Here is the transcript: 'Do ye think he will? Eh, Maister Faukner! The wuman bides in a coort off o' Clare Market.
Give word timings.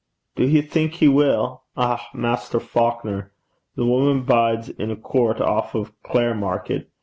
'Do 0.35 0.47
ye 0.47 0.63
think 0.63 0.93
he 0.93 1.07
will? 1.07 1.61
Eh, 1.77 1.97
Maister 2.15 2.59
Faukner! 2.59 3.31
The 3.75 3.85
wuman 3.85 4.23
bides 4.25 4.67
in 4.69 4.89
a 4.89 4.95
coort 4.95 5.39
off 5.39 5.75
o' 5.75 5.89
Clare 6.01 6.33
Market. 6.33 6.89